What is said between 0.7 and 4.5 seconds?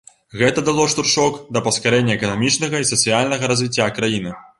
штуршок да паскарэння эканамічнага і сацыяльнага развіцця краіны.